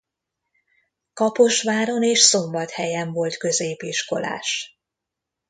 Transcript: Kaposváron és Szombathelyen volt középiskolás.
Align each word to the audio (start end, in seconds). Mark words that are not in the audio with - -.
Kaposváron 1.13 2.03
és 2.03 2.19
Szombathelyen 2.19 3.11
volt 3.11 3.37
középiskolás. 3.37 4.79